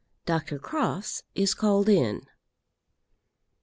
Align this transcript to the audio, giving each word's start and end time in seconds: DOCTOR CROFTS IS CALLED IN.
DOCTOR 0.25 0.57
CROFTS 0.57 1.21
IS 1.35 1.53
CALLED 1.53 1.87
IN. 1.89 2.25